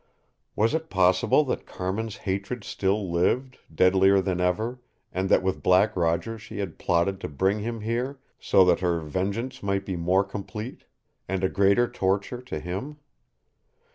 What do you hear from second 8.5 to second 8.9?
that